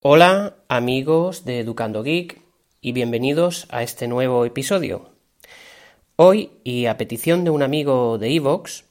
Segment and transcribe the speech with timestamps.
[0.00, 2.40] Hola amigos de Educando Geek
[2.80, 5.10] y bienvenidos a este nuevo episodio.
[6.14, 8.84] Hoy, y a petición de un amigo de Evox,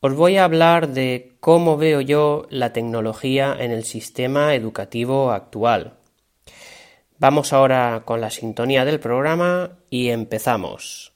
[0.00, 5.98] os voy a hablar de cómo veo yo la tecnología en el sistema educativo actual.
[7.20, 11.09] Vamos ahora con la sintonía del programa y empezamos.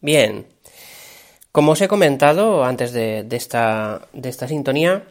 [0.00, 0.46] Bien,
[1.50, 4.06] como os he comentado antes de, esta,
[4.46, 5.08] sintonía,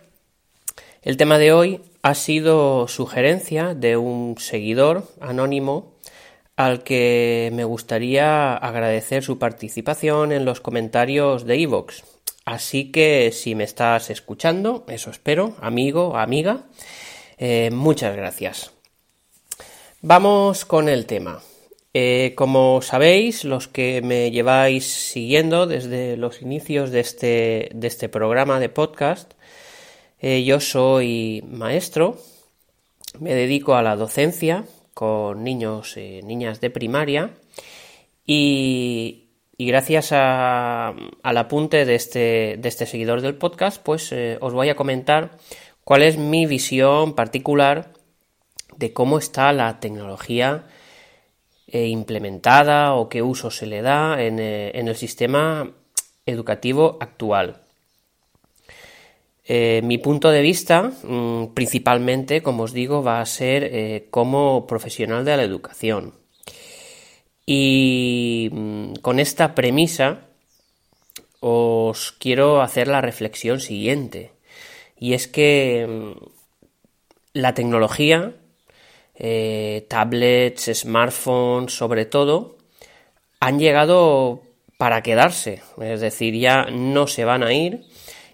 [1.01, 5.97] el tema de hoy ha sido sugerencia de un seguidor anónimo
[6.55, 12.05] al que me gustaría agradecer su participación en los comentarios de Evox.
[12.45, 16.63] Así que si me estás escuchando, eso espero, amigo, amiga,
[17.37, 18.71] eh, muchas gracias.
[20.01, 21.41] Vamos con el tema.
[21.99, 28.07] Eh, como sabéis, los que me lleváis siguiendo desde los inicios de este, de este
[28.07, 29.33] programa de podcast,
[30.19, 32.19] eh, yo soy maestro,
[33.19, 37.31] me dedico a la docencia con niños y niñas de primaria.
[38.27, 44.69] Y, gracias al apunte de este, de este seguidor del podcast, pues eh, os voy
[44.69, 45.31] a comentar
[45.83, 47.91] cuál es mi visión particular
[48.75, 50.67] de cómo está la tecnología
[51.67, 55.69] eh, implementada o qué uso se le da en, eh, el sistema
[56.25, 57.61] educativo actual.
[59.43, 65.25] Eh, mi punto de vista, mm, principalmente, como os digo, va a ser como profesional
[65.25, 66.13] de la educación.
[67.45, 70.21] Y mm, con esta premisa
[71.39, 74.31] os quiero hacer la reflexión siguiente.
[74.97, 76.25] Y es que mm,
[77.33, 78.35] la tecnología
[79.19, 82.57] eh, tablets, smartphones, sobre todo,
[83.39, 84.43] han llegado
[84.77, 87.85] para quedarse, es decir, ya no se van a ir.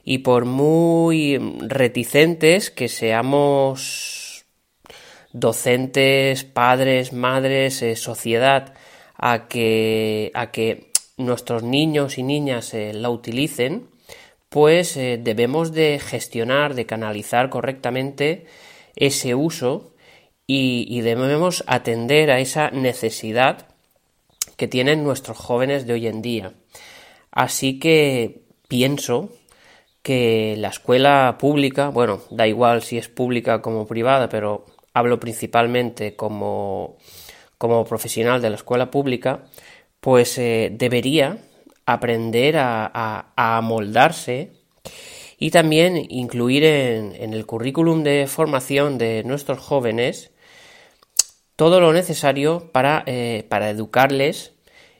[0.03, 4.45] Y por muy reticentes que seamos
[5.31, 8.73] docentes, padres, madres, eh, sociedad,
[9.15, 13.87] a que, a que nuestros niños y niñas eh, la utilicen,
[14.49, 18.45] pues debemos de gestionar, de canalizar correctamente
[18.95, 19.92] ese uso
[20.45, 23.67] y, debemos atender a esa necesidad
[24.57, 26.53] que tienen nuestros jóvenes de hoy en día.
[27.31, 29.29] Así que pienso
[30.01, 36.15] que la escuela pública, bueno, da igual si es pública como privada, pero hablo principalmente
[36.15, 36.97] como,
[37.57, 39.45] como profesional de la escuela pública,
[40.01, 41.37] pues eh, debería
[41.85, 44.51] aprender a, amoldarse
[45.39, 50.32] y también incluir en, en, el currículum de formación de nuestros jóvenes
[51.63, 54.51] todo lo necesario para, eh, educarles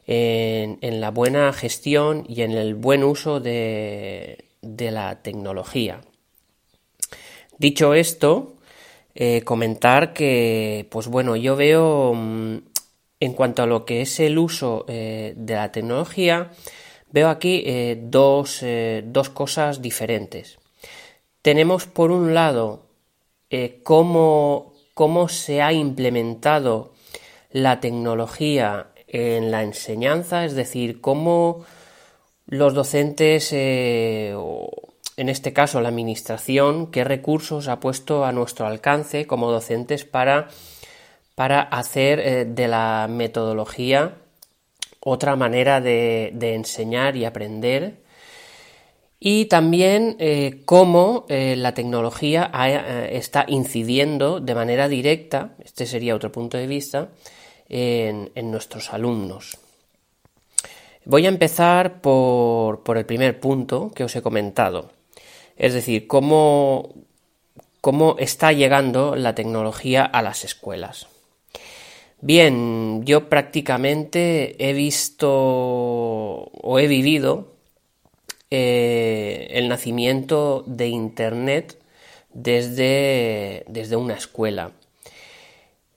[0.08, 6.00] en, la buena gestión y en el buen uso de, la tecnología.
[7.58, 8.54] Dicho esto,
[9.14, 12.58] eh, comentar que, pues bueno, yo veo mm,
[13.20, 16.52] en cuanto a lo que es el uso eh, de la tecnología,
[17.12, 17.66] veo aquí
[17.98, 18.64] dos,
[19.04, 20.60] dos, cosas diferentes.
[21.42, 22.86] Tenemos por un lado
[23.84, 26.94] cómo, cómo se ha implementado
[27.52, 31.66] la tecnología en la enseñanza, es decir, cómo
[32.48, 34.36] los docentes, eh,
[35.18, 40.50] en este caso la administración, qué recursos ha puesto a nuestro alcance como docentes para,
[41.36, 44.16] para hacer eh, de la metodología
[45.00, 48.03] otra manera de enseñar y aprender
[49.26, 56.14] y también eh, cómo eh, la tecnología eh, está incidiendo de manera directa, este sería
[56.14, 57.08] otro punto de vista,
[57.70, 59.58] en, nuestros alumnos.
[61.06, 64.92] Voy a empezar por, el primer punto que os he comentado,
[65.56, 66.94] es decir, cómo,
[67.80, 71.08] cómo está llegando la tecnología a las escuelas.
[72.20, 77.53] Bien, yo prácticamente he visto o he vivido
[78.56, 81.76] eh, el nacimiento de Internet
[82.34, 84.74] desde, desde una escuela.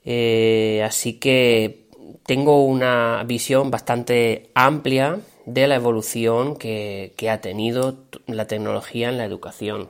[0.03, 1.85] Eh, así que
[2.25, 9.25] tengo una visión bastante amplia de la evolución que, ha tenido la tecnología en la
[9.25, 9.89] educación.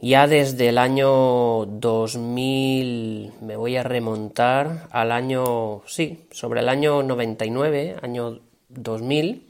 [0.00, 7.02] Ya desde el año 2000, me voy a remontar al año, sí, sobre el año
[7.02, 9.46] 99, año 2000,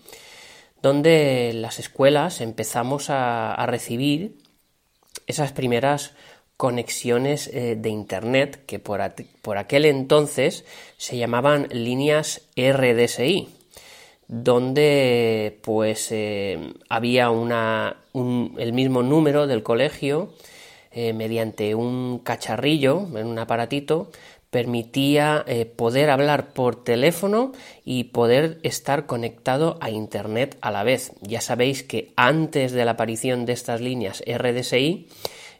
[0.84, 4.36] donde las escuelas empezamos a, recibir
[5.26, 6.12] esas primeras
[6.58, 10.66] conexiones eh, de Internet que por, aquel entonces
[10.98, 13.48] se llamaban líneas RDSI,
[14.28, 20.34] donde pues eh, había una, el mismo número del colegio
[20.90, 24.10] eh, mediante un cacharrillo, un aparatito,
[24.54, 27.50] permitía eh, poder hablar por teléfono
[27.84, 31.10] y poder estar conectado a Internet a la vez.
[31.22, 35.08] Ya sabéis que antes de la aparición de estas líneas RDSI,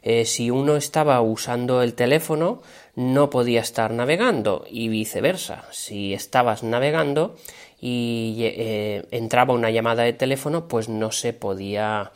[0.01, 2.61] eh, si uno estaba usando el teléfono,
[2.95, 5.65] no podía estar navegando y viceversa.
[5.71, 7.35] Si estabas navegando
[7.81, 12.13] y eh, entraba una llamada de teléfono, pues no se podía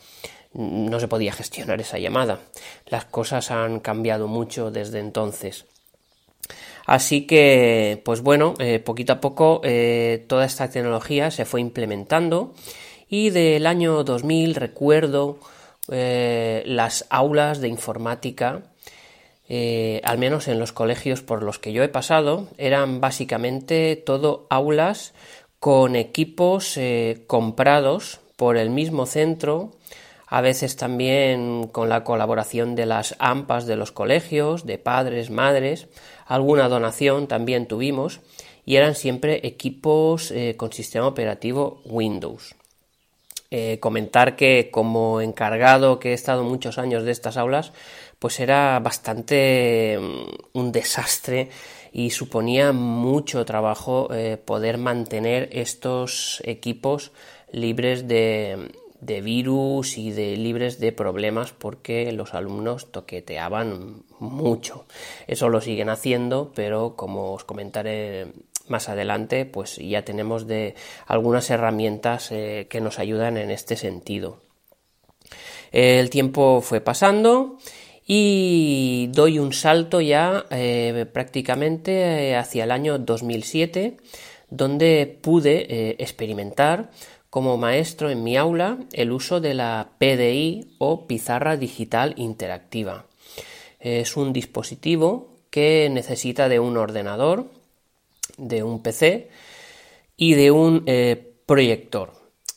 [0.53, 2.39] no se podía gestionar esa llamada.
[2.85, 5.65] Las cosas han cambiado mucho desde entonces.
[6.89, 12.55] Así que, pues bueno, eh, poquito a poco eh, toda esta tecnología se fue implementando
[13.07, 15.37] y del año 2000 recuerdo
[15.91, 18.63] eh, las aulas de informática,
[20.03, 25.13] al menos en los colegios por los que yo he pasado, eran básicamente todo aulas
[25.59, 26.79] con equipos
[27.27, 29.73] comprados por el mismo centro,
[30.29, 35.87] a veces también con la colaboración de las AMPAs de los colegios, de padres, madres,
[36.29, 38.21] alguna donación también tuvimos
[38.65, 42.55] y eran siempre equipos eh, con sistema operativo Windows.
[43.49, 47.71] Eh, comentar que como encargado que he estado muchos años de estas aulas,
[48.19, 51.49] pues era bastante mm, un desastre
[51.91, 57.11] y suponía mucho trabajo eh, poder mantener estos equipos
[57.51, 58.69] libres de,
[59.01, 64.85] de virus y de libres de problemas porque los alumnos toqueteaban mucho.
[65.27, 68.27] Eso lo siguen haciendo, pero como os comentaré
[68.67, 70.75] más adelante, pues ya tenemos de
[71.07, 74.41] algunas herramientas eh, que nos ayudan en este sentido.
[75.71, 77.57] El tiempo fue pasando
[78.05, 83.97] y doy un salto ya eh, prácticamente hacia el año 2007,
[84.49, 86.89] donde pude experimentar
[87.29, 93.05] como maestro en mi aula el uso de la PDI o pizarra digital interactiva.
[93.79, 97.47] Es un dispositivo que necesita de un ordenador,
[98.37, 99.29] de un PC
[100.17, 102.13] y de un eh, proyector.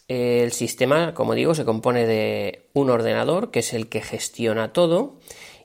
[0.09, 5.19] El sistema, como digo, se compone de un ordenador, que es el que gestiona todo,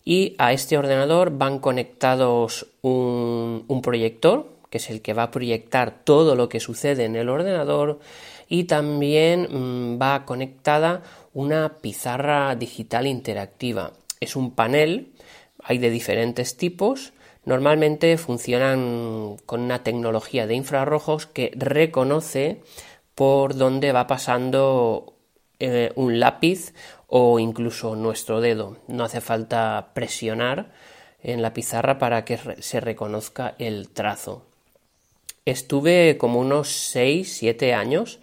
[0.05, 5.31] y a este ordenador van conectados un, un proyector, que es el que va a
[5.31, 7.99] proyectar todo lo que sucede en el ordenador,
[8.47, 11.03] y también mm, va conectada
[11.33, 13.93] una pizarra digital interactiva.
[14.19, 15.13] Es un panel,
[15.63, 17.13] hay de diferentes tipos,
[17.45, 22.61] normalmente funcionan con una tecnología de infrarrojos que reconoce
[23.15, 25.13] por dónde va pasando
[25.59, 26.73] eh, un lápiz
[27.07, 28.77] o incluso nuestro dedo.
[28.87, 30.71] No hace falta presionar
[31.23, 34.45] en la pizarra para que se reconozca el trazo.
[35.47, 38.19] Estuve como unos 6-7 años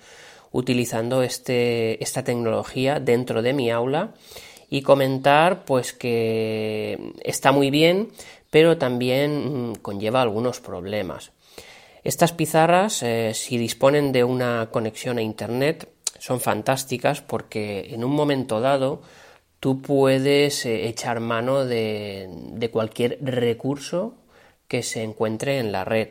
[0.53, 4.13] utilizando este, esta tecnología dentro de mi aula
[4.69, 8.11] y comentar pues que está muy bien
[8.51, 11.33] pero también mm, conlleva algunos problemas.
[12.03, 15.89] Estas pizarras, eh, si disponen de una conexión a Internet,
[16.19, 19.01] son fantásticas porque en un momento dado
[19.61, 24.15] tú puedes eh, echar mano de cualquier recurso
[24.69, 26.11] que se encuentre en la red.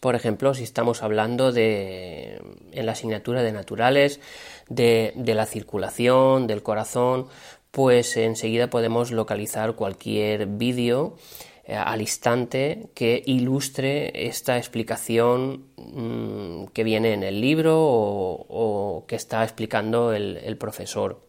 [0.00, 2.40] Por ejemplo, si estamos hablando de
[2.72, 4.20] en la asignatura de naturales,
[4.68, 7.26] de, la circulación, del corazón,
[7.70, 11.16] pues enseguida podemos localizar cualquier vídeo
[11.64, 19.16] eh, al instante que ilustre esta explicación mm, que viene en el libro o, que
[19.16, 21.25] está explicando el profesor.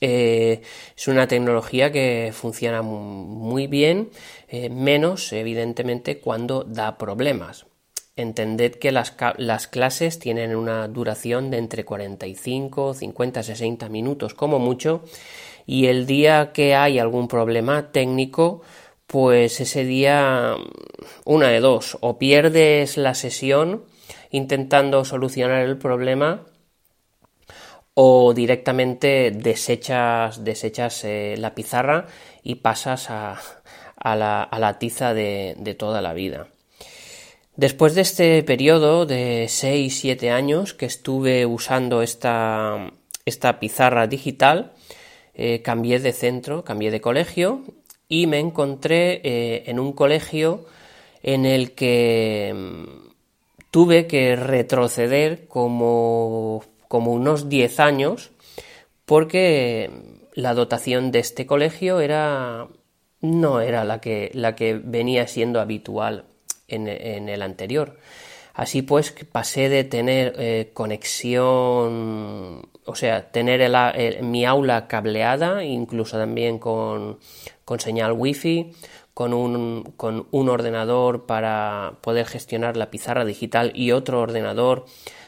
[0.00, 0.62] Eh,
[0.96, 4.10] es una tecnología que funciona muy bien,
[4.48, 7.66] eh, menos evidentemente cuando da problemas.
[8.14, 14.58] Entended que las, las, clases tienen una duración de entre 45, 50, 60 minutos como
[14.58, 15.02] mucho
[15.66, 18.62] y el día que hay algún problema técnico,
[19.06, 20.56] pues ese día
[21.24, 23.84] una de dos, o pierdes la sesión
[24.30, 26.46] intentando solucionar el problema
[27.98, 32.06] o directamente desechas, desechas eh, la pizarra
[32.42, 33.40] y pasas a,
[34.04, 36.48] la, tiza de, toda la vida.
[37.56, 42.92] Después de este periodo de 6-7 años que estuve usando esta,
[43.24, 44.74] esta pizarra digital,
[45.32, 47.62] eh, cambié de centro, cambié de colegio
[48.10, 50.66] y me encontré eh, en un colegio
[51.22, 52.54] en el que
[53.70, 58.30] tuve que retroceder como, como unos 10 años
[59.04, 59.90] porque
[60.34, 62.68] la dotación de este colegio era
[63.20, 66.24] no era la que, la que venía siendo habitual
[66.68, 67.98] en, el anterior.
[68.52, 73.70] Así pues, pasé de tener eh, conexión, o sea, tener
[74.22, 77.18] mi aula cableada, incluso también con,
[77.64, 78.72] con señal wifi,
[79.12, 84.86] con un, con un ordenador para poder gestionar la pizarra digital y otro ordenador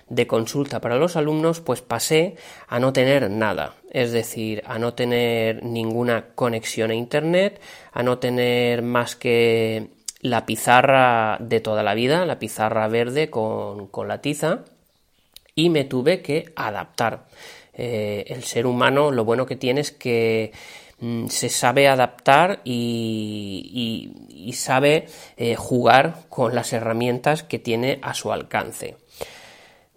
[0.09, 2.37] de consulta para los alumnos, pues pasé
[2.67, 7.61] a no tener nada, es decir, a no tener ninguna conexión a Internet,
[7.93, 9.89] a no tener más que
[10.21, 14.65] la pizarra de toda la vida, la pizarra verde con, la tiza,
[15.55, 17.27] y me tuve que adaptar.
[17.75, 20.53] Eh, el ser humano lo bueno que tiene es que
[20.99, 24.13] mm, se sabe adaptar y,
[24.55, 28.97] sabe eh, jugar con las herramientas que tiene a su alcance.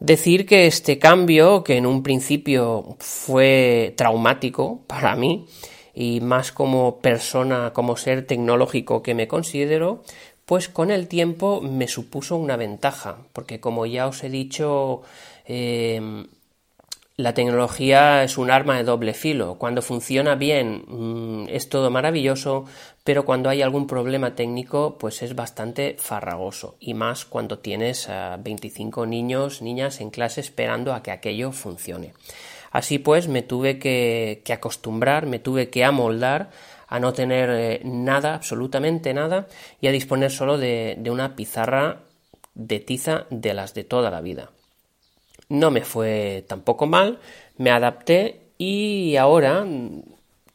[0.02, 5.46] Decir que este cambio, que en un principio fue traumático para mí,
[5.94, 10.02] y más como persona, como ser tecnológico que me considero,
[10.48, 15.04] pues con el tiempo me supuso una ventaja, porque como ya os he dicho,
[15.46, 16.26] em,
[17.16, 19.60] la tecnología es un arma de doble filo.
[19.60, 22.66] Cuando funciona bien mm, es todo maravilloso,
[23.04, 26.76] pero cuando hay algún problema técnico pues es bastante farragoso.
[26.80, 32.14] Y más cuando tienes a 25 niños, niñas en clase esperando a que aquello funcione.
[32.72, 36.52] Así pues me tuve que, acostumbrar, me tuve que amoldar
[36.88, 39.48] a no tener eh, nada, absolutamente nada,
[39.80, 42.02] y a disponer solo de una pizarra
[42.54, 44.52] de tiza de las de toda la vida.
[45.50, 47.20] No me fue tampoco mal,
[47.58, 49.66] me adapté y ahora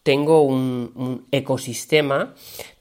[0.07, 2.37] tengo un, ecosistema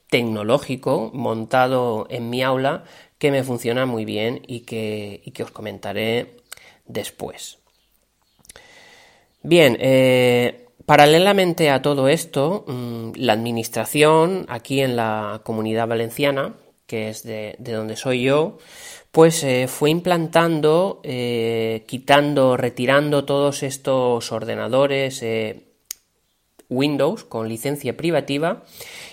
[0.08, 2.84] tecnológico montado en mi aula
[3.18, 6.36] que me funciona muy bien y que, os comentaré
[6.86, 7.58] después.
[9.42, 16.54] Bien, eh, paralelamente a todo esto, mm, la administración aquí en la comunidad valenciana,
[16.86, 18.58] que es de donde soy yo,
[19.16, 25.24] pues eh, fue implantando, eh, quitando, retirando todos estos ordenadores
[26.68, 28.64] Windows con licencia privativa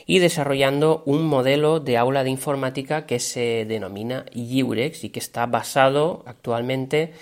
[0.06, 5.46] y desarrollando un modelo de aula de informática que se denomina Iurex y que está
[5.46, 7.14] basado actualmente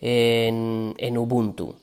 [0.00, 1.76] en, Ubuntu.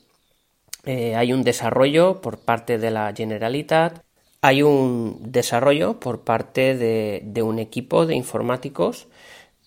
[0.86, 4.01] hay un desarrollo por parte de la Generalitat,
[4.42, 9.08] hay un desarrollo por parte de un equipo de informáticos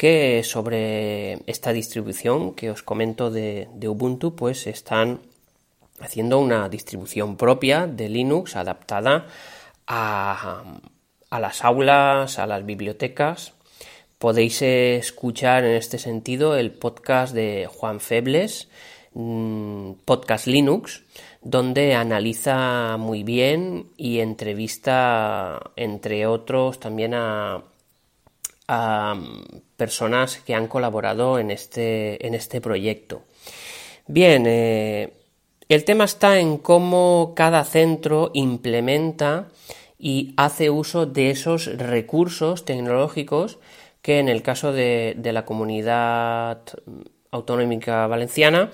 [0.01, 5.21] que sobre esta distribución que os comento de, Ubuntu, pues están
[6.01, 9.27] haciendo una distribución propia de Linux adaptada
[9.87, 10.63] a,
[11.31, 13.53] las aulas, a las bibliotecas.
[14.19, 18.69] Podéis escuchar en este sentido el podcast de Juan Febles,
[19.15, 21.05] mm, Podcast Linux,
[21.43, 27.63] donde analiza muy bien y entrevista, entre otros, también a,
[28.69, 29.21] a
[29.77, 33.23] personas que han colaborado en este, en este proyecto.
[34.07, 35.20] Bien, eh,
[35.75, 39.49] el tema está en cómo cada centro implementa
[40.01, 43.59] y hace uso de esos recursos tecnológicos
[44.03, 46.63] que en el caso de, la comunidad
[47.31, 48.71] autonómica valenciana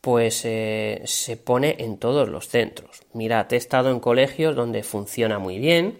[0.00, 3.02] pues eh, se pone en todos los centros.
[3.12, 5.98] Mirad, he estado en colegios donde funciona muy bien,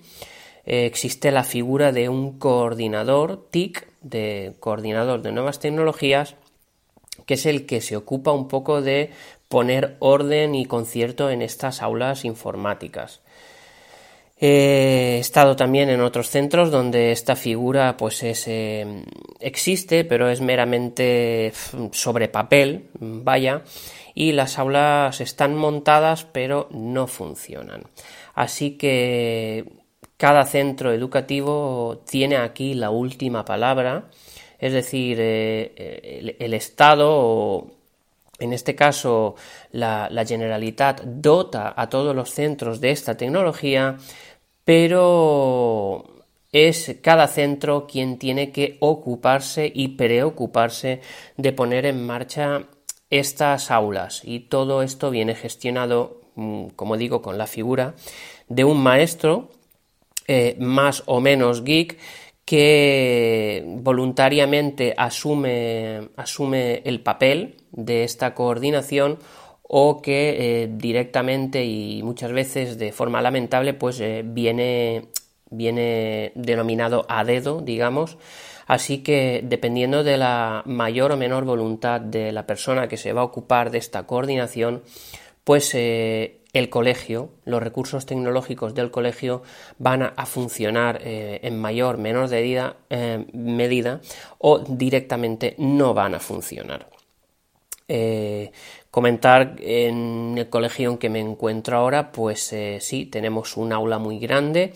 [0.65, 6.37] eh, existe la figura de un coordinador TIC de coordinador de nuevas tecnologías,
[7.25, 9.11] que es el que se ocupa un poco de
[9.49, 13.21] poner orden y concierto en estas aulas informáticas.
[14.38, 19.05] He estado también en otros centros donde esta figura pues eh,
[19.41, 21.53] existe, pero es meramente
[21.93, 23.62] sobre papel, vaya,
[24.15, 27.85] y las aulas están montadas pero no funcionan.
[28.35, 29.65] Así que
[30.19, 34.11] cada centro educativo tiene aquí la última palabra,
[34.59, 37.71] es decir, eh, el, Estado o
[38.38, 39.35] en este caso
[39.73, 43.97] la, Generalitat dota a todos los centros de esta tecnología,
[44.64, 46.05] pero
[46.52, 51.00] es cada centro quien tiene que ocuparse y preocuparse
[51.37, 52.64] de poner en marcha
[53.11, 54.23] estas aulas.
[54.25, 57.95] Y todo esto viene gestionado, mm, como digo, con la figura
[58.49, 59.50] de un maestro
[60.28, 61.99] eh, más o menos geek
[62.47, 69.19] que voluntariamente asume, asume el papel de esta coordinación
[69.62, 75.09] o que eh, directamente y muchas veces de forma lamentable pues eh, viene,
[75.50, 78.17] viene denominado a dedo digamos.
[78.69, 83.23] Así que dependiendo de la mayor o menor voluntad de la persona que se va
[83.23, 84.83] a ocupar de esta coordinación,
[85.43, 89.43] pues eh, el colegio, los recursos tecnológicos del colegio
[89.79, 94.01] van a, funcionar eh, en mayor menor medida, eh, medida,
[94.39, 96.89] o directamente no van a funcionar.
[98.91, 104.19] comentar en el colegio en que me encuentro ahora, pues sí, tenemos un aula muy
[104.19, 104.73] grande,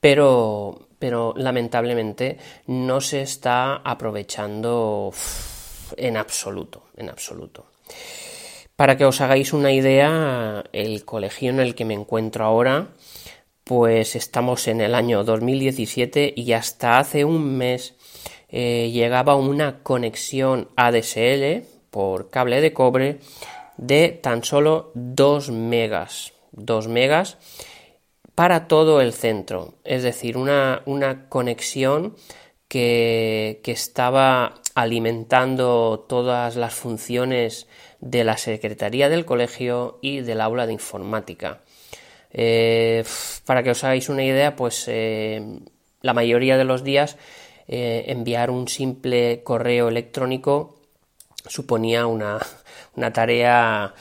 [0.00, 5.12] pero, pero lamentablemente no se está aprovechando
[5.96, 7.66] en absoluto, en absoluto.
[8.76, 12.88] Para que os hagáis una idea, el colegio en el que me encuentro ahora,
[13.62, 17.94] pues estamos en el año 2017 y hasta hace un mes
[18.48, 23.20] eh, llegaba una conexión ADSL por cable de cobre
[23.76, 26.32] de tan solo 2 megas.
[26.50, 27.38] 2 megas
[28.34, 29.74] para todo el centro.
[29.84, 32.16] Es decir, una, una conexión
[32.66, 37.68] que, que estaba alimentando todas las funciones
[38.04, 41.60] de la Secretaría del Colegio y del aula de informática.
[42.32, 43.02] Eh,
[43.46, 45.42] para que os hagáis una idea, pues eh,
[46.02, 47.16] la mayoría de los días
[47.66, 50.76] eh, enviar un simple correo electrónico
[51.46, 52.40] suponía una,
[53.14, 53.94] tarea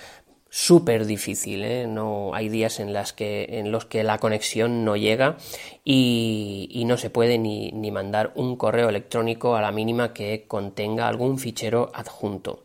[0.49, 1.93] súper difícil.
[1.93, 5.37] No hay días en, los que la conexión no llega
[5.85, 11.39] y, no se puede ni, mandar un correo electrónico a la mínima que contenga algún
[11.39, 12.63] fichero adjunto.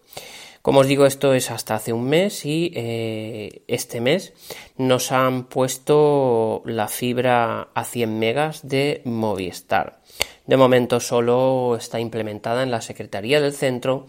[0.63, 4.33] Como os digo, esto es hasta hace un mes y eh, este mes
[4.77, 10.01] nos han puesto la fibra a 100 megas de Movistar.
[10.47, 14.07] De momento solo está implementada en la Secretaría del Centro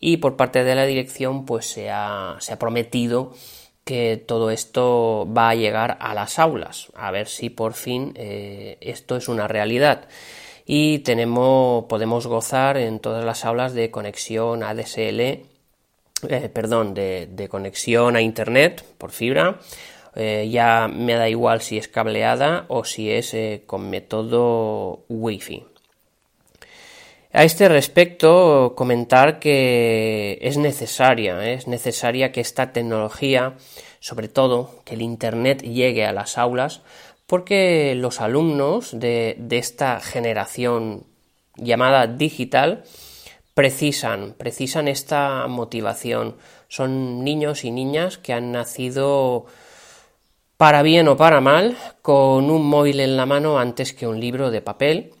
[0.00, 3.32] y por parte de la dirección pues se ha, prometido
[3.84, 8.78] que todo esto va a llegar a las aulas, a ver si por fin eh,
[8.80, 10.08] esto es una realidad.
[10.64, 15.55] Y tenemos, podemos gozar en todas las aulas de conexión ADSL
[16.28, 19.60] eh, perdón, de, conexión a Internet por fibra.
[20.14, 25.64] Eh, ya me da igual si es cableada o si es eh, con método Wi-Fi.
[27.32, 33.56] A este respecto, comentar que es necesaria, es necesaria que esta tecnología,
[34.00, 36.80] sobre todo que el Internet llegue a las aulas,
[37.26, 41.04] porque los alumnos de esta generación
[41.56, 42.84] llamada digital,
[43.56, 46.36] precisan, precisan esta motivación.
[46.68, 49.46] Son niños y niñas que han nacido
[50.58, 54.50] para bien o para mal, con un móvil en la mano antes que un libro
[54.50, 55.14] de papel.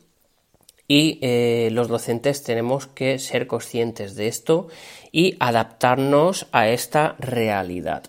[0.86, 4.68] Y eh, los docentes tenemos que ser conscientes de esto
[5.10, 8.02] y adaptarnos a esta realidad.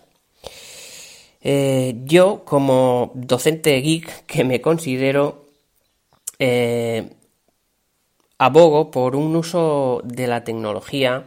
[1.40, 5.46] Eh, yo, como docente geek que me considero,
[6.38, 7.14] eh,
[8.38, 11.24] abogo por un uso de la tecnología,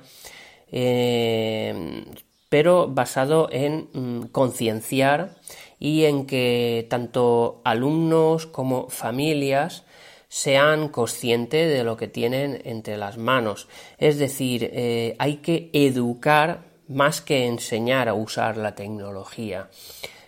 [0.72, 2.06] eh,
[2.50, 5.36] pero basado en mm, concienciar
[5.80, 9.84] y en que tanto alumnos como familias
[10.30, 13.68] sean conscientes de lo que tienen entre las manos.
[13.98, 19.70] Es decir, eh, hay que educar más que enseñar a usar la tecnología.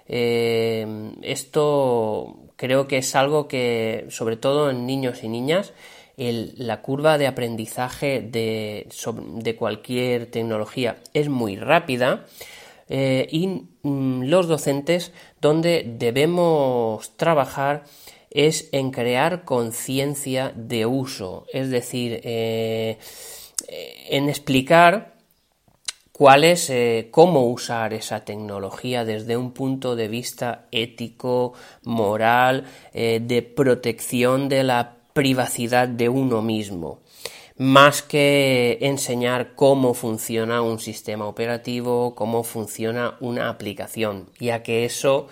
[0.07, 5.73] Eh, esto creo que es algo que, sobre todo en niños y niñas,
[6.17, 8.87] la curva de aprendizaje de,
[9.57, 12.25] cualquier tecnología es muy rápida
[12.89, 13.47] eh, y
[13.81, 17.83] mm, los docentes donde debemos trabajar
[18.29, 22.97] es en crear conciencia de uso, es decir, eh,
[24.09, 25.13] en explicar
[26.11, 33.53] cuál es, eh, cómo usar esa tecnología desde un punto de vista ético, moral, de
[33.55, 36.99] protección de la privacidad de uno mismo,
[37.57, 45.27] más que enseñar cómo funciona un sistema operativo, cómo funciona una aplicación, ya que eso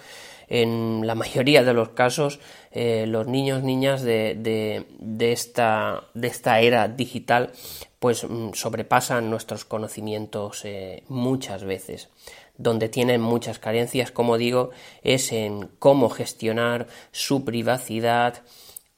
[0.52, 2.40] en la mayoría de los casos
[2.72, 7.52] eh, los niños niñas de, de, esta, de, esta, era digital
[8.00, 12.10] pues mm, sobrepasan nuestros conocimientos eh, muchas veces
[12.58, 14.72] donde tienen muchas carencias como digo
[15.04, 18.44] es en cómo gestionar su privacidad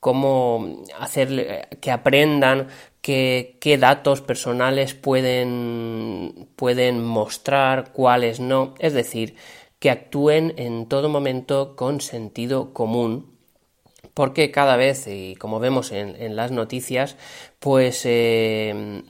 [0.03, 2.67] cómo hacer que aprendan
[3.01, 9.35] qué, datos personales pueden, pueden mostrar, cuáles no, es decir,
[9.79, 13.31] que actúen en todo momento con sentido común.
[14.13, 17.15] Porque cada vez, y como vemos en, las noticias,
[17.59, 19.03] pues eh,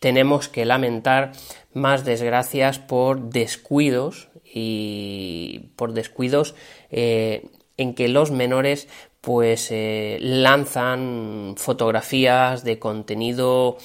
[0.00, 1.32] tenemos que lamentar
[1.74, 6.54] más desgracias por descuidos y por descuidos
[6.90, 8.88] eh, en que los menores
[9.20, 13.76] pues eh, lanzan fotografías de contenido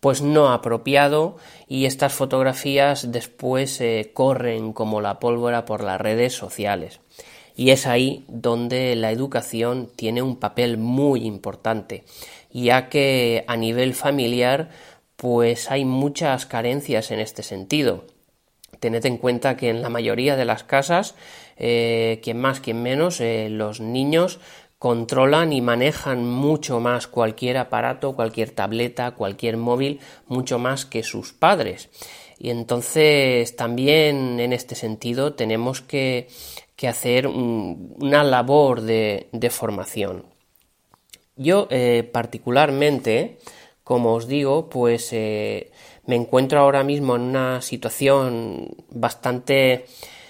[0.00, 1.36] pues no apropiado
[1.66, 7.00] y estas fotografías después eh, corren como la pólvora por las redes sociales.
[7.56, 12.04] Y es ahí donde la educación tiene un papel muy importante,
[12.52, 14.70] ya que a nivel familiar
[15.16, 18.04] pues hay muchas carencias en este sentido.
[18.78, 21.16] Tened en cuenta que en la mayoría de las casas,
[21.56, 24.38] eh, quien más, quien menos, eh, los niños
[24.78, 31.32] controlan y manejan mucho más cualquier aparato, cualquier tableta, cualquier móvil, mucho más que sus
[31.32, 31.90] padres.
[32.38, 36.28] Y entonces también en este sentido tenemos que,
[36.86, 40.26] hacer una labor de, formación.
[41.34, 43.38] Yo eh, particularmente,
[43.82, 45.72] como os digo, pues eh,
[46.06, 49.86] me encuentro ahora mismo en una situación bastante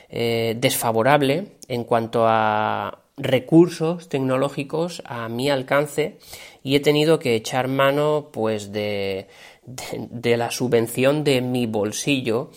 [0.08, 6.18] eh, desfavorable en cuanto a recursos tecnológicos a mi alcance
[6.62, 9.28] y he tenido que echar mano pues de,
[9.64, 12.50] de, la subvención de mi bolsillo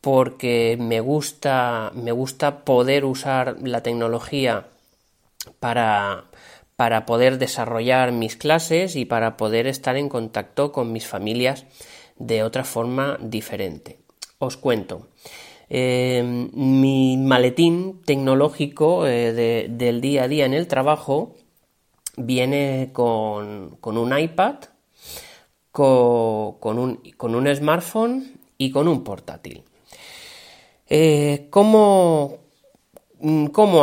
[0.00, 4.68] porque me gusta me gusta poder usar la tecnología
[5.60, 6.24] para
[6.76, 11.64] para poder desarrollar mis clases y para poder estar en contacto con mis familias
[12.18, 13.98] de otra forma diferente.
[14.38, 15.08] Os cuento.
[15.68, 21.34] Em, mi maletín tecnológico eh, del día a día en el trabajo
[22.16, 24.56] viene con, un iPad,
[25.72, 29.64] con, un, smartphone y con un portátil.
[30.88, 32.38] Eh, ¿cómo,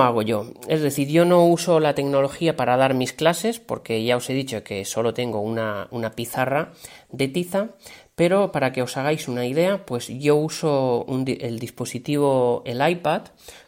[0.01, 0.53] hago yo?
[0.69, 4.33] Es decir, yo no uso la tecnología para dar mis clases porque ya os he
[4.33, 6.71] dicho que solo tengo una pizarra
[7.11, 7.71] de tiza,
[8.15, 13.23] pero para que os hagáis una idea, pues yo uso el dispositivo, el iPad,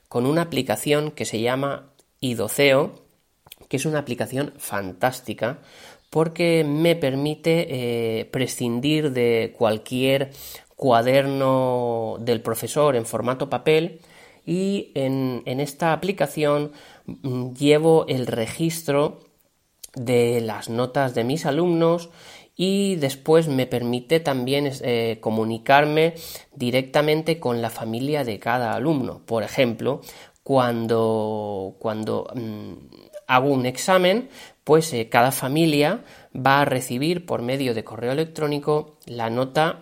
[0.08, 3.02] con una aplicación que se llama Idoceo,
[3.68, 5.60] que es una aplicación fantástica
[6.10, 10.32] porque me permite eh, prescindir de cualquier
[10.76, 14.00] cuaderno del profesor en formato papel
[14.46, 16.72] y en esta aplicación
[17.06, 19.20] mm, llevo el registro
[19.96, 22.10] de las notas de mis alumnos
[22.56, 26.14] y después me permite también eh, comunicarme
[26.54, 29.22] directamente con la familia de cada alumno.
[29.26, 30.02] Por ejemplo,
[30.44, 32.74] cuando, cuando mm,
[33.28, 34.30] hago un examen,
[34.64, 36.04] pues eh, cada familia
[36.36, 39.82] va a recibir por medio de correo electrónico la nota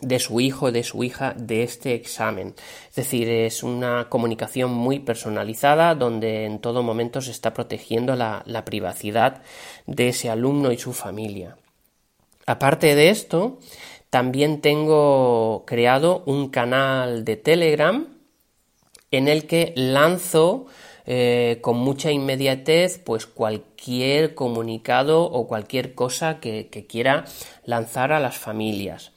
[0.00, 2.54] de su hijo de su hija de este examen.
[2.90, 8.64] Es decir, es una comunicación muy personalizada donde en todo momento se está protegiendo la
[8.66, 9.42] privacidad
[9.86, 11.56] de ese alumno y su familia.
[12.46, 13.58] Aparte de esto,
[14.10, 18.06] también tengo creado un canal de Telegram
[19.10, 20.66] en el que lanzo
[21.06, 27.24] eh, con mucha inmediatez pues cualquier comunicado o cualquier cosa que quiera
[27.64, 29.12] lanzar a las familias.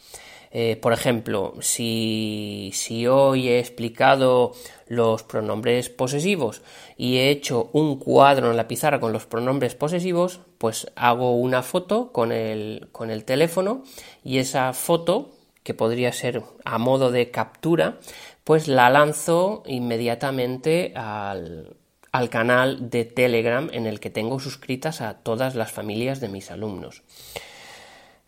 [0.51, 2.71] Eh, por ejemplo, si,
[3.07, 4.53] hoy he explicado
[4.87, 6.61] los pronombres posesivos
[6.97, 11.63] y he hecho un cuadro en la pizarra con los pronombres posesivos, pues hago una
[11.63, 13.83] foto con el, con el teléfono
[14.23, 15.31] y esa foto,
[15.63, 17.97] que podría ser a modo de captura,
[18.43, 21.77] pues la lanzo inmediatamente al,
[22.11, 26.51] al canal de Telegram en el que tengo suscritas a todas las familias de mis
[26.51, 27.03] alumnos.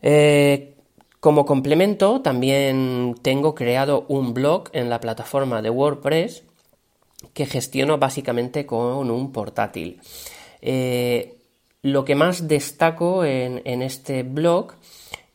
[0.01, 0.73] Eh,
[1.19, 6.43] como complemento, también tengo creado un blog en la plataforma de WordPress
[7.33, 9.99] que gestiono básicamente con un portátil.
[10.61, 11.40] Eh,
[11.83, 14.73] lo que más destaco en, este blog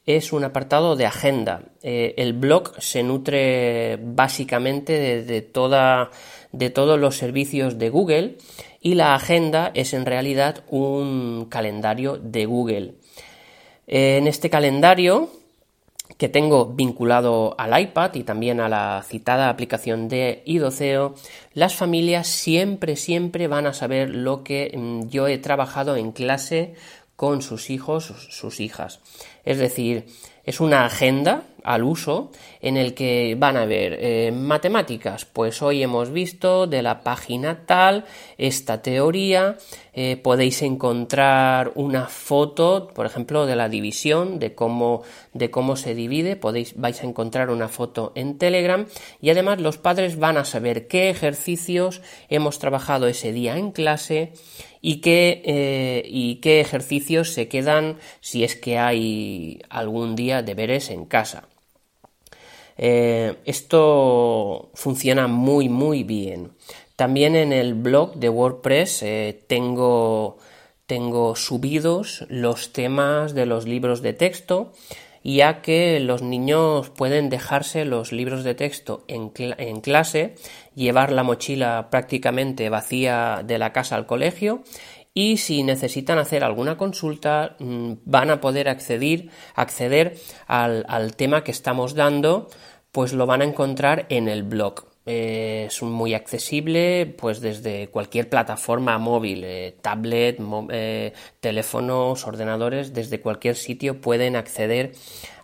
[0.05, 1.63] es un apartado de agenda.
[1.83, 8.37] Eh, el blog se nutre básicamente de, todos los servicios de Google
[8.81, 12.95] y la agenda es en realidad un calendario de Google.
[13.89, 15.31] en este calendario
[16.19, 21.15] que tengo vinculado al iPad y también a la citada aplicación de Idoceo,
[21.53, 26.75] las familias siempre, siempre van a saber lo que mm, yo he trabajado en clase
[27.17, 29.01] con sus hijos, sus hijas.
[29.45, 30.07] Es decir,
[30.45, 35.25] es una agenda al uso en el que van a ver eh, matemáticas.
[35.25, 38.05] Pues hoy hemos visto de la página tal
[38.39, 39.57] esta teoría.
[39.93, 45.03] Eh, podéis encontrar una foto, por ejemplo, de la división, de cómo,
[45.33, 46.37] de cómo se divide.
[46.37, 48.87] Podéis, vais a encontrar una foto en Telegram
[49.21, 54.33] y además los padres van a saber qué ejercicios hemos trabajado ese día en clase
[54.81, 60.91] y qué, eh, y qué ejercicios se quedan si es que hay algún día deberes
[60.91, 61.49] en casa.
[62.79, 66.53] Eh, esto funciona muy muy bien.
[66.97, 70.39] También en el blog de WordPress eh, tengo,
[70.87, 74.73] tengo subidos los temas de los libros de texto,
[75.23, 80.37] ya que los niños pueden dejarse los libros de texto en, en, clase,
[80.75, 84.63] llevar la mochila prácticamente vacía de la casa al colegio
[85.17, 91.53] y si necesitan hacer alguna consulta mm, van a poder acceder, acceder al, tema que
[91.53, 92.51] estamos dando,
[92.93, 94.85] pues lo van a encontrar en el blog.
[95.07, 100.39] Eh, es muy accesible pues desde cualquier plataforma móvil, eh, tablet,
[100.71, 104.93] eh, teléfonos, ordenadores, desde cualquier sitio pueden acceder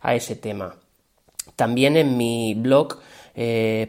[0.02, 0.76] a ese tema.
[1.56, 3.00] También en mi blog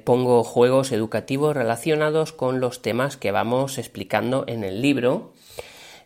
[0.06, 5.33] pongo juegos educativos relacionados con los temas que vamos explicando en el libro.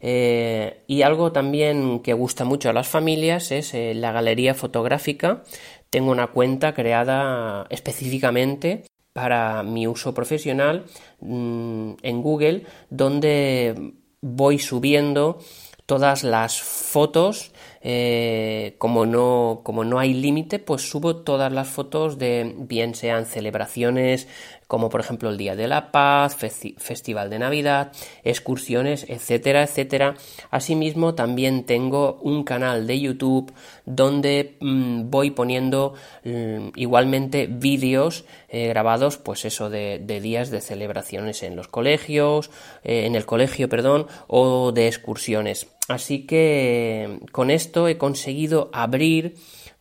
[0.01, 5.43] Y algo también que gusta mucho a las familias es la galería fotográfica.
[5.89, 8.83] Tengo una cuenta creada específicamente
[9.17, 10.85] para mi uso profesional
[11.21, 15.39] mm, en Google donde voy subiendo
[15.87, 22.19] todas las fotos eh, como, no, como no hay límite, pues subo todas las fotos
[22.19, 24.27] de bien sean celebraciones
[24.67, 27.91] como por ejemplo el Día de la Paz, Festival de Navidad,
[28.23, 30.15] excursiones, etcétera, etcétera.
[30.51, 33.53] Asimismo, también tengo un canal de YouTube
[33.85, 35.93] donde mm, voy poniendo
[36.25, 42.51] mm, igualmente vídeos eh, grabados, pues eso, de, días de celebraciones en los colegios,
[42.83, 45.67] eh, en el colegio, perdón, o de excursiones.
[45.87, 49.35] Así que con esto he conseguido abrir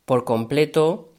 [0.04, 1.15] por completo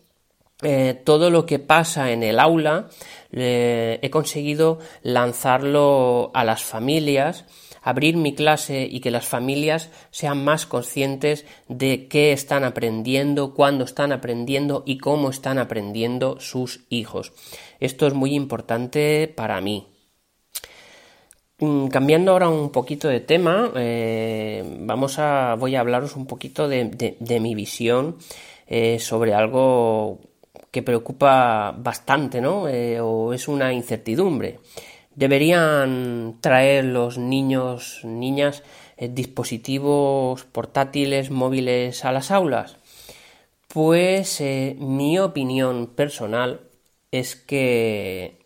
[0.61, 2.89] eh, todo lo que pasa en el aula,
[3.31, 7.45] he conseguido lanzarlo a las familias,
[7.87, 13.85] abrir mi clase y que las familias sean más conscientes de qué están aprendiendo, cuándo
[13.85, 17.31] están aprendiendo y cómo están aprendiendo sus hijos.
[17.79, 19.87] Esto es muy importante para mí.
[21.59, 26.67] Mm, cambiando ahora un poquito de tema, eh, vamos a, voy a hablaros un poquito
[26.67, 28.17] de, mi visión
[28.67, 30.19] eh, sobre algo
[30.71, 32.67] que preocupa bastante, ¿no?
[32.67, 34.59] Eh, o es una incertidumbre.
[35.15, 38.63] ¿Deberían traer los niños, niñas,
[38.99, 42.77] dispositivos portátiles, móviles a las aulas?
[43.67, 44.41] Pues
[44.77, 46.61] mi opinión personal
[47.11, 48.45] es que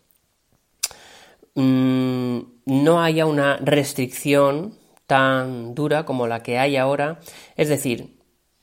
[1.55, 7.19] mm, no haya una restricción tan dura como la que hay ahora.
[7.57, 8.20] Es decir,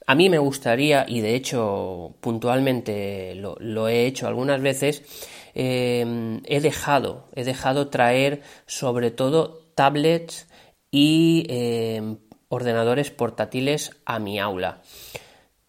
[0.08, 5.02] a mí me gustaría, y de hecho puntualmente lo, he hecho algunas veces,
[5.52, 10.48] em, he dejado, he dejado traer sobre todo tablets
[10.90, 12.16] y em,
[12.48, 14.80] ordenadores portátiles a mi aula.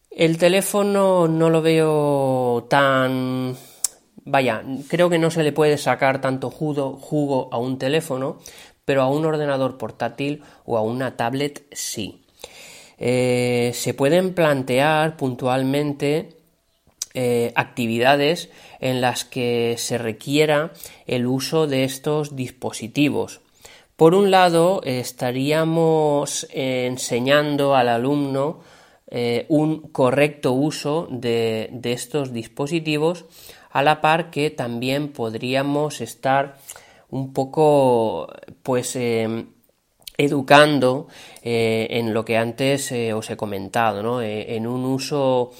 [0.10, 3.58] El teléfono no lo veo tan
[4.23, 8.38] Vaya, creo que no se le puede sacar tanto jugo, a un teléfono,
[8.86, 12.18] pero a un ordenador portátil o a una tablet sí.
[12.99, 16.29] Eh, se pueden plantear puntualmente
[17.13, 20.73] eh, actividades en las que se requiera
[21.07, 23.41] el uso de estos dispositivos.
[23.95, 28.62] Por un lado, estaríamos enseñando al alumno
[29.07, 33.25] eh, un correcto uso de estos dispositivos
[33.71, 36.57] a la par que también podríamos estar
[37.09, 38.27] un poco
[38.63, 39.47] pues em,
[40.19, 41.08] educando
[41.41, 44.21] eh, en lo que antes eh, os he comentado, ¿no?
[44.21, 45.51] Eh, en un uso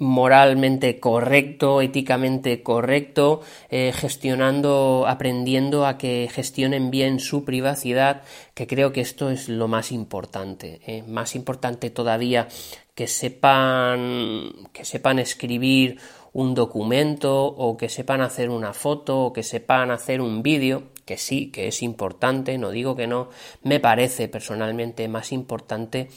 [0.00, 8.22] moralmente correcto, éticamente correcto, gestionando, aprendiendo a que gestionen bien su privacidad,
[8.54, 12.48] que creo que esto es lo más importante, más importante todavía
[12.96, 15.98] que sepan, que sepan escribir
[16.32, 21.16] un documento o que sepan hacer una foto o que sepan hacer un vídeo, que
[21.16, 23.30] sí, que es importante, no digo que no,
[23.62, 26.10] me parece personalmente más importante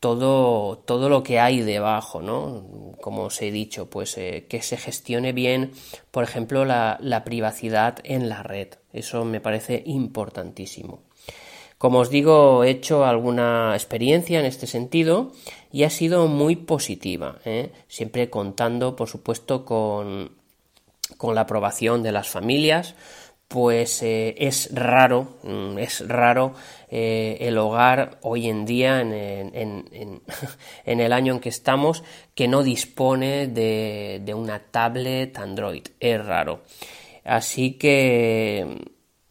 [0.00, 2.94] todo, todo lo que hay debajo, ¿no?
[3.02, 5.72] Como os he dicho, pues eh, que se gestione bien,
[6.10, 8.68] por ejemplo, la, la privacidad en la red.
[8.94, 11.02] Eso me parece importantísimo.
[11.76, 15.32] Como os digo, he hecho alguna experiencia en este sentido
[15.70, 17.72] y ha sido muy positiva, ¿eh?
[17.88, 20.32] siempre contando, por supuesto, con,
[21.34, 22.94] la aprobación de las familias,
[23.50, 26.54] pues eh, es raro, mm, es raro
[26.88, 29.50] eh, el hogar hoy en día, en,
[30.84, 32.04] el año en que estamos,
[32.36, 35.82] que no dispone de, de una tablet Android.
[35.98, 36.60] Es raro.
[37.24, 38.78] Así que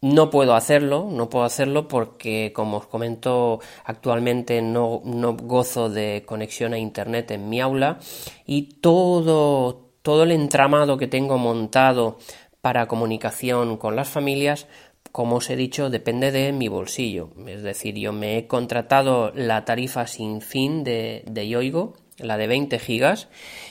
[0.02, 6.24] no puedo hacerlo, no puedo hacerlo porque, como os comento, actualmente no, no gozo de
[6.26, 7.98] conexión a Internet en mi aula
[8.44, 12.18] y todo, todo el entramado que tengo montado
[12.60, 14.66] para comunicación con las familias,
[15.12, 17.30] como os he dicho, depende de mi bolsillo.
[17.46, 22.46] Es decir, yo me he contratado la tarifa sin fin de, de Yoigo, la de
[22.46, 23.28] 20 gigas,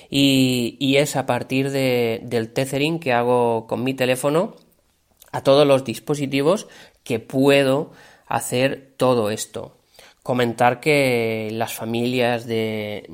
[0.09, 4.55] y, es a partir del tethering que hago con mi teléfono
[5.31, 6.67] a todos los dispositivos
[7.03, 7.91] que puedo
[8.27, 9.77] hacer todo esto.
[10.23, 13.07] Comentar que las familias de,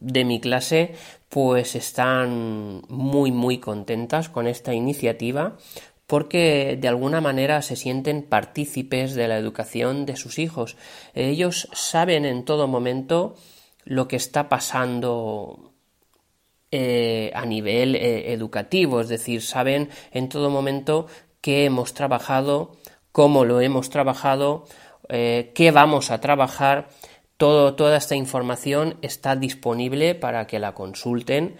[0.00, 0.94] de mi clase
[1.36, 5.58] pues están muy muy contentas con esta iniciativa
[6.06, 10.78] porque de alguna manera se sienten partícipes de la educación de sus hijos.
[11.12, 13.34] Ellos saben en todo momento
[13.84, 15.74] lo que está pasando
[16.70, 21.06] eh, a nivel eh, educativo, es decir, saben en todo momento
[21.42, 22.78] qué hemos trabajado,
[23.12, 24.64] cómo lo hemos trabajado,
[25.10, 26.88] eh, qué vamos a trabajar.
[27.36, 31.56] Todo, toda esta información está disponible para que la consulten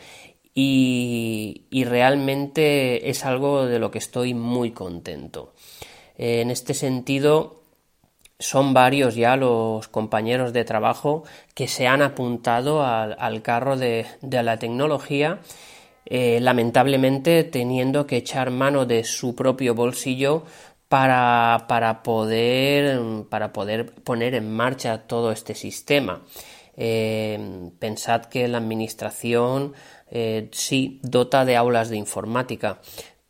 [0.58, 5.52] y, realmente es algo de lo que estoy muy contento.
[6.16, 7.60] en este sentido,
[8.38, 14.58] son varios ya los compañeros de trabajo que se han apuntado al, carro de, la
[14.58, 15.40] tecnología,
[16.06, 20.44] eh, lamentablemente teniendo que echar mano de su propio bolsillo
[20.88, 26.22] para, poder, para poder poner en marcha todo este sistema.
[26.76, 29.72] Eh, pensad que la administración
[30.10, 32.80] eh, sí dota de aulas de informática,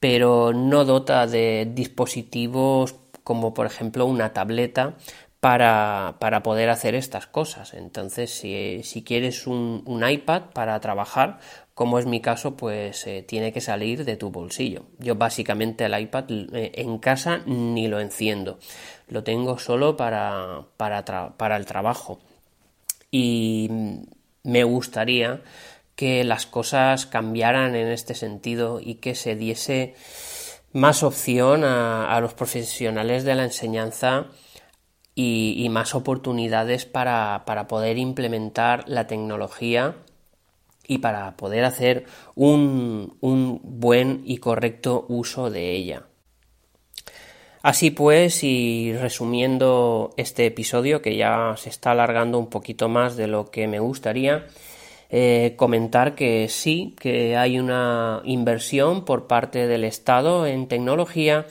[0.00, 4.94] pero no dota de dispositivos como por ejemplo una tableta
[5.40, 7.74] para, poder hacer estas cosas.
[7.74, 11.38] Entonces, si, quieres un, iPad para trabajar,
[11.74, 14.86] como es mi caso, pues eh, tiene que salir de tu bolsillo.
[14.98, 18.58] Yo básicamente el iPad eh, en casa ni lo enciendo.
[19.08, 22.18] Lo tengo solo para, para, para el trabajo.
[23.10, 23.68] Y
[24.42, 25.42] me gustaría
[25.96, 29.94] que las cosas cambiaran en este sentido y que se diese
[30.72, 34.26] más opción a, los profesionales de la enseñanza
[35.16, 39.96] y, más oportunidades para, poder implementar la tecnología
[40.86, 46.04] y para poder hacer un, un buen y correcto uso de ella.
[47.62, 53.26] Así pues, y resumiendo este episodio, que ya se está alargando un poquito más de
[53.26, 54.46] lo que me gustaría,
[55.08, 61.46] eh, comentar que sí, que hay una inversión por parte del Estado en tecnología,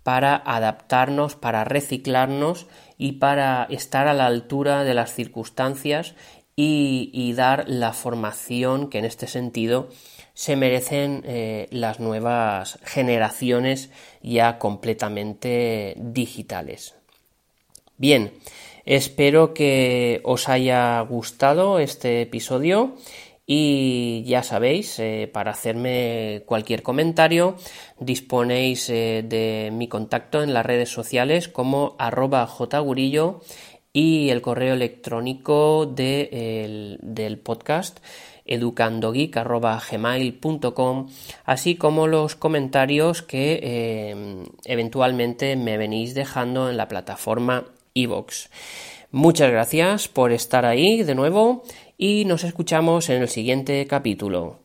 [0.04, 6.16] para adaptarnos, para reciclarnos y para estar a la altura de las circunstancias
[6.56, 9.90] y dar la formación que en este sentido
[10.36, 13.90] se merecen eh, las nuevas generaciones
[14.22, 16.96] ya completamente digitales.
[17.98, 18.34] Bien,
[18.86, 22.96] espero que os haya gustado este episodio
[23.48, 27.56] y ya sabéis, eh, para hacerme cualquier comentario
[28.00, 33.42] disponéis eh, de mi contacto en las redes sociales como arroba jgurillo
[33.96, 38.00] y el correo electrónico del podcast
[38.46, 41.08] educandogeek.gmail.com,
[41.46, 48.50] así como los comentarios que eh, eventualmente me venís dejando en la plataforma iVoox.
[49.12, 51.64] Muchas gracias por estar ahí de nuevo
[51.98, 54.65] y nos escuchamos en el siguiente capítulo.